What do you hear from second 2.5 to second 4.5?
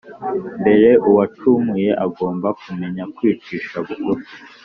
kumenya kwicisha bugufi